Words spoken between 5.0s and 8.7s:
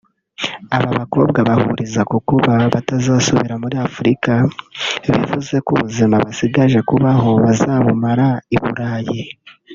bivuze ko ubuzima basigaje kubaho bazabumara I